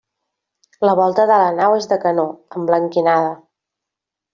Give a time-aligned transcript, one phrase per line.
[0.89, 2.27] La volta de la nau és de canó,
[2.59, 3.33] emblanquinada.